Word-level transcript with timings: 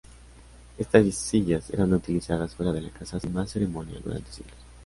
Estas 0.79 1.13
sillas 1.13 1.69
eran 1.69 1.93
utilizadas 1.93 2.55
fuera 2.55 2.71
de 2.71 2.81
la 2.81 2.89
casa 2.89 3.19
sin 3.19 3.33
más 3.33 3.51
ceremonia, 3.51 3.99
durante 4.03 4.31
siglos. 4.31 4.57